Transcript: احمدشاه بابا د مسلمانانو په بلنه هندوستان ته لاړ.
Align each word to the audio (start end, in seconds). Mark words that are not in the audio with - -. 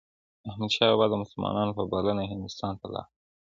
احمدشاه 0.49 0.89
بابا 0.99 1.05
د 1.09 1.13
مسلمانانو 1.23 1.75
په 1.77 1.83
بلنه 1.91 2.23
هندوستان 2.31 2.73
ته 2.79 2.87
لاړ. 2.93 3.07